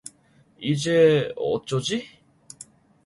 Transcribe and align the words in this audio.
이제 0.57 1.31
어쩌지? 1.37 2.09